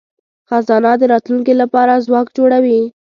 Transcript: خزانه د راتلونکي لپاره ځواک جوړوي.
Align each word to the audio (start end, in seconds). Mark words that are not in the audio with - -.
خزانه 0.49 0.91
د 0.99 1.03
راتلونکي 1.13 1.53
لپاره 1.61 2.03
ځواک 2.07 2.27
جوړوي. 2.37 2.81